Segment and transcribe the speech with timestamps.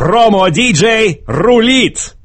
[0.00, 2.16] Промо-диджей рулит!